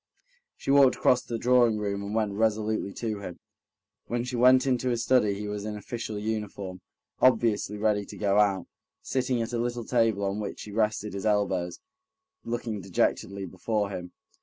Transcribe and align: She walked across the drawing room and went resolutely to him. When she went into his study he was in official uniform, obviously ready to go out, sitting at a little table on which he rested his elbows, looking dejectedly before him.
She 0.57 0.71
walked 0.71 0.95
across 0.95 1.21
the 1.21 1.37
drawing 1.37 1.77
room 1.77 2.01
and 2.01 2.15
went 2.15 2.31
resolutely 2.33 2.91
to 2.93 3.19
him. 3.19 3.37
When 4.07 4.23
she 4.23 4.35
went 4.35 4.65
into 4.65 4.89
his 4.89 5.03
study 5.03 5.35
he 5.35 5.47
was 5.47 5.63
in 5.63 5.77
official 5.77 6.17
uniform, 6.17 6.81
obviously 7.19 7.77
ready 7.77 8.03
to 8.05 8.17
go 8.17 8.39
out, 8.39 8.65
sitting 9.03 9.43
at 9.43 9.53
a 9.53 9.59
little 9.59 9.85
table 9.85 10.23
on 10.25 10.39
which 10.39 10.63
he 10.63 10.71
rested 10.71 11.13
his 11.13 11.27
elbows, 11.27 11.79
looking 12.43 12.81
dejectedly 12.81 13.45
before 13.45 13.91
him. 13.91 14.11